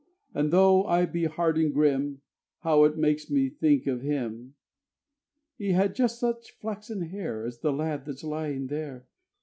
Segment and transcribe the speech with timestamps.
[0.33, 2.21] And though I be hard and grim,
[2.61, 4.55] How it makes me think of him!
[5.59, 9.05] He had just such flaxen hair As the lad that's lying there.